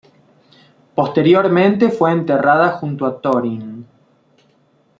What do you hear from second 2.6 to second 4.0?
junto a Thorin.